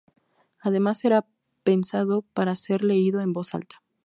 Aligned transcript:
Además 0.61 0.97
será 0.97 1.27
pensado 1.63 2.23
para 2.33 2.55
ser 2.55 2.83
leído 2.83 3.21
en 3.21 3.33
voz 3.33 3.53
alta. 3.53 3.83